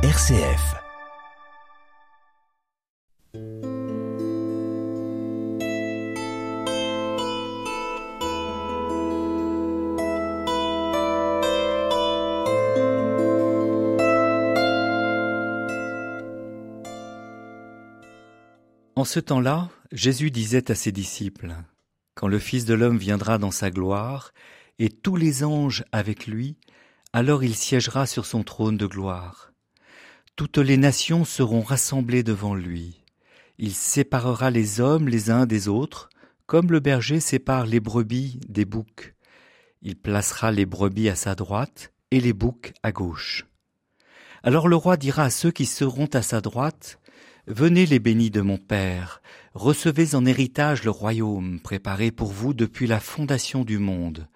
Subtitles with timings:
[0.00, 0.76] RCF.
[18.94, 21.56] En ce temps-là, Jésus disait à ses disciples,
[22.14, 24.30] Quand le Fils de l'homme viendra dans sa gloire,
[24.78, 26.56] et tous les anges avec lui,
[27.12, 29.48] alors il siégera sur son trône de gloire.
[30.38, 33.02] Toutes les nations seront rassemblées devant lui.
[33.58, 36.10] Il séparera les hommes les uns des autres,
[36.46, 39.16] comme le berger sépare les brebis des boucs.
[39.82, 43.46] Il placera les brebis à sa droite et les boucs à gauche.
[44.44, 47.00] Alors le roi dira à ceux qui seront à sa droite,
[47.48, 49.20] Venez les bénis de mon Père,
[49.54, 54.28] recevez en héritage le royaume préparé pour vous depuis la fondation du monde.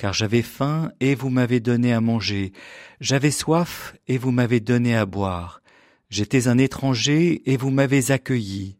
[0.00, 2.54] Car j'avais faim et vous m'avez donné à manger,
[3.02, 5.60] j'avais soif et vous m'avez donné à boire,
[6.08, 8.78] j'étais un étranger et vous m'avez accueilli,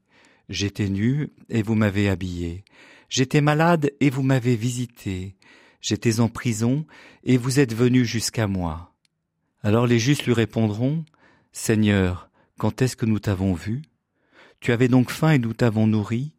[0.49, 2.65] j'étais nu et vous m'avez habillé,
[3.11, 5.37] j'étais malade et vous m'avez visité,
[5.83, 6.87] j'étais en prison
[7.23, 8.95] et vous êtes venu jusqu'à moi.
[9.63, 11.05] Alors les justes lui répondront,
[11.53, 13.83] Seigneur, quand est-ce que nous t'avons vu?
[14.61, 16.33] Tu avais donc faim et nous t'avons nourri.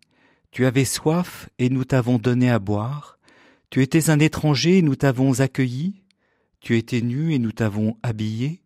[0.50, 3.20] Tu avais soif et nous t'avons donné à boire
[3.72, 6.04] Tu étais un étranger et nous t'avons accueilli
[6.60, 8.62] Tu étais nu et nous t'avons habillé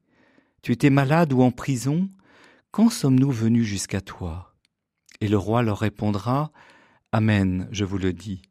[0.64, 2.10] Tu étais malade ou en prison
[2.72, 4.56] Quand sommes-nous venus jusqu'à toi?
[5.22, 6.52] Et le roi leur répondra
[7.12, 8.42] Amen, je vous le dis.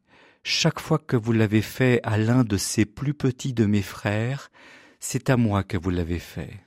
[0.43, 4.49] Chaque fois que vous l'avez fait à l'un de ces plus petits de mes frères,
[5.01, 6.61] c'est à moi que vous l'avez fait.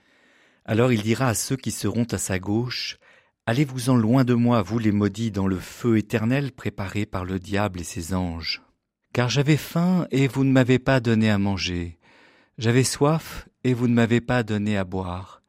[0.65, 2.99] Alors il dira à ceux qui seront à sa gauche,
[3.47, 7.79] Allez-vous-en loin de moi, vous les maudits, dans le feu éternel préparé par le diable
[7.79, 8.61] et ses anges.
[9.13, 11.97] Car j'avais faim et vous ne m'avez pas donné à manger,
[12.57, 15.41] j'avais soif et vous ne m'avez pas donné à boire.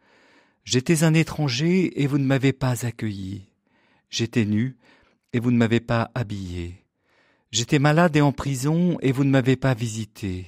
[0.64, 3.48] J'étais un étranger et vous ne m'avez pas accueilli.
[4.08, 4.76] J'étais nu
[5.32, 6.84] et vous ne m'avez pas habillé.
[7.50, 10.46] J'étais malade et en prison et vous ne m'avez pas visité.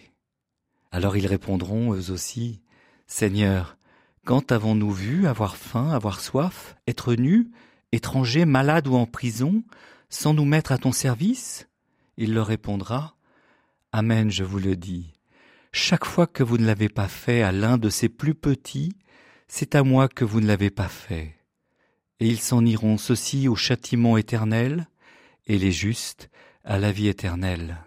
[0.90, 2.62] Alors ils répondront eux aussi,
[3.06, 3.76] Seigneur,
[4.24, 7.50] quand avons-nous vu avoir faim, avoir soif, être nus,
[7.90, 9.64] étrangers, malades ou en prison,
[10.08, 11.68] sans nous mettre à ton service?
[12.16, 13.16] Il leur répondra,
[13.92, 15.12] Amen, je vous le dis.
[15.72, 18.96] Chaque fois que vous ne l'avez pas fait à l'un de ces plus petits,
[19.48, 21.36] c'est à moi que vous ne l'avez pas fait.
[22.20, 24.88] Et ils s'en iront ceux-ci au châtiment éternel,
[25.46, 26.30] et les justes
[26.64, 27.78] à la vie éternelle.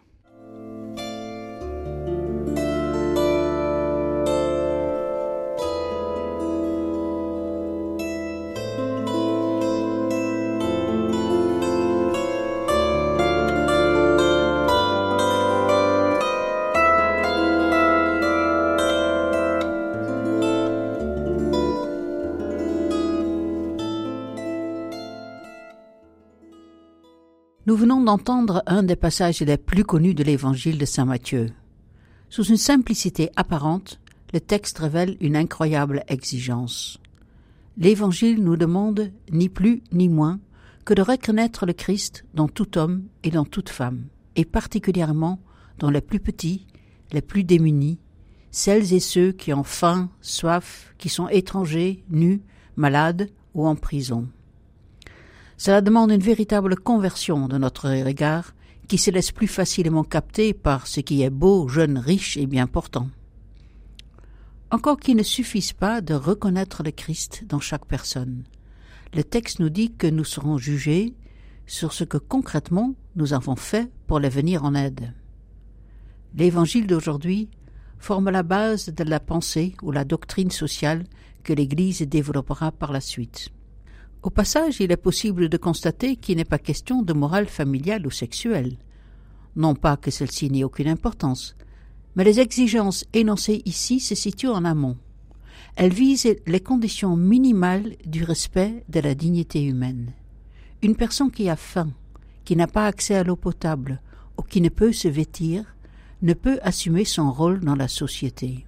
[27.67, 31.47] Nous venons d'entendre un des passages les plus connus de l'évangile de Saint Matthieu.
[32.29, 33.99] Sous une simplicité apparente,
[34.33, 36.99] le texte révèle une incroyable exigence.
[37.77, 40.39] L'évangile nous demande ni plus ni moins
[40.85, 44.03] que de reconnaître le Christ dans tout homme et dans toute femme,
[44.35, 45.39] et particulièrement
[45.79, 46.67] dans les plus petits,
[47.13, 47.97] les plus démunis,
[48.51, 52.43] celles et ceux qui ont faim, soif, qui sont étrangers, nus,
[52.75, 54.27] malades ou en prison.
[55.57, 58.53] Cela demande une véritable conversion de notre regard
[58.87, 62.67] qui se laisse plus facilement capter par ce qui est beau, jeune, riche et bien
[62.67, 63.09] portant.
[64.69, 68.43] Encore qu'il ne suffise pas de reconnaître le Christ dans chaque personne.
[69.13, 71.13] Le texte nous dit que nous serons jugés
[71.65, 75.13] sur ce que concrètement nous avons fait pour les venir en aide.
[76.35, 77.49] L'évangile d'aujourd'hui
[77.97, 81.05] forme la base de la pensée ou la doctrine sociale
[81.43, 83.49] que l'Église développera par la suite.
[84.25, 88.09] Au passage, il est possible de constater qu'il n'est pas question de morale familiale ou
[88.09, 88.75] sexuelle.
[89.55, 91.55] Non pas que celle-ci n'ait aucune importance,
[92.15, 94.97] mais les exigences énoncées ici se situent en amont.
[95.75, 100.11] Elles visent les conditions minimales du respect de la dignité humaine.
[100.81, 101.91] Une personne qui a faim,
[102.45, 104.01] qui n'a pas accès à l'eau potable
[104.39, 105.75] ou qui ne peut se vêtir,
[106.23, 108.65] ne peut assumer son rôle dans la société.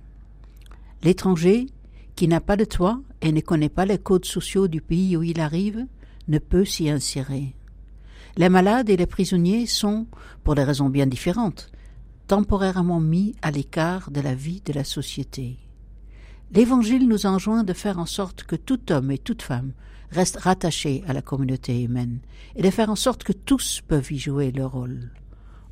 [1.01, 1.65] L'étranger,
[2.17, 5.21] qui n'a pas de toit et ne connaît pas les codes sociaux du pays où
[5.21, 5.85] il arrive,
[6.27, 7.55] ne peut s'y insérer.
[8.37, 10.07] Les malades et les prisonniers sont,
[10.43, 11.71] pour des raisons bien différentes,
[12.25, 15.57] temporairement mis à l'écart de la vie de la société.
[16.51, 19.73] L'Évangile nous enjoint de faire en sorte que tout homme et toute femme
[20.09, 22.19] restent rattachés à la communauté humaine
[22.55, 25.11] et de faire en sorte que tous peuvent y jouer leur rôle.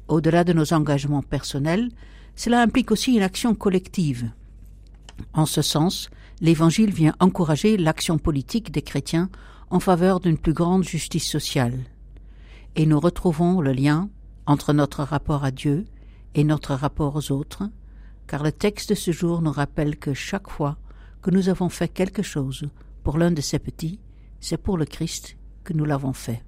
[0.08, 1.90] Au-delà de nos engagements personnels,
[2.36, 4.30] cela implique aussi une action collective.
[5.34, 6.10] En ce sens,
[6.42, 9.30] l'Évangile vient encourager l'action politique des chrétiens
[9.70, 11.80] en faveur d'une plus grande justice sociale.
[12.76, 14.10] Et nous retrouvons le lien
[14.46, 15.86] entre notre rapport à Dieu
[16.36, 17.64] et notre rapport aux autres,
[18.28, 20.78] car le texte de ce jour nous rappelle que chaque fois
[21.22, 22.70] que nous avons fait quelque chose
[23.04, 24.00] pour l'un de ces petits,
[24.40, 26.44] c'est pour le Christ que nous l'avons fait.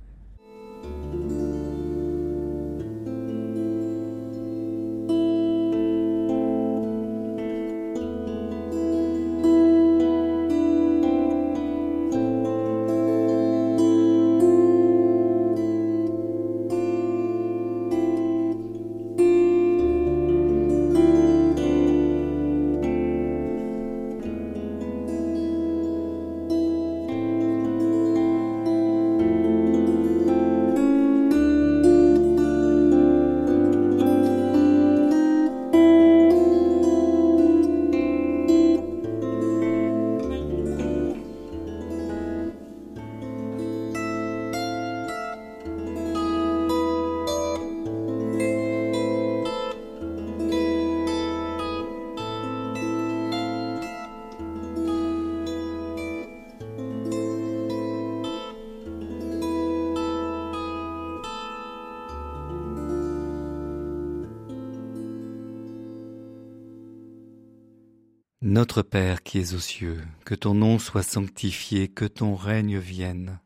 [68.58, 73.40] Notre Père qui es aux cieux, que ton nom soit sanctifié, que ton règne vienne,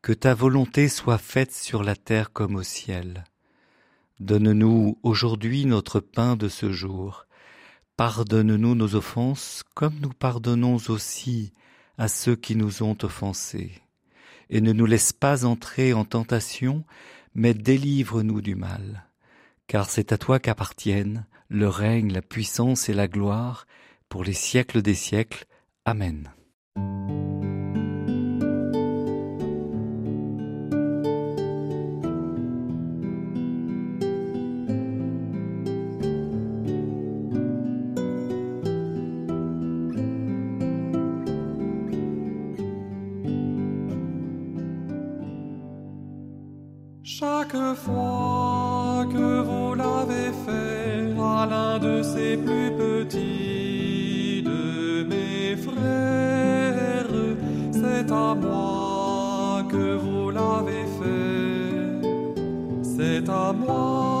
[0.00, 3.24] que ta volonté soit faite sur la terre comme au ciel.
[4.20, 7.26] Donne-nous aujourd'hui notre pain de ce jour.
[7.98, 11.52] Pardonne-nous nos offenses comme nous pardonnons aussi
[11.98, 13.82] à ceux qui nous ont offensés.
[14.48, 16.84] Et ne nous laisse pas entrer en tentation,
[17.34, 19.04] mais délivre-nous du mal.
[19.66, 23.66] Car c'est à toi qu'appartiennent le règne, la puissance et la gloire,
[24.08, 25.44] pour les siècles des siècles.
[25.84, 26.30] Amen.
[47.02, 48.27] Chaque fois
[58.28, 62.08] à moi que vous l'avez fait,
[62.82, 64.17] c'est à moi.